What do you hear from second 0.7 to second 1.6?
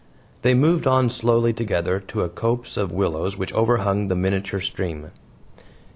on slowly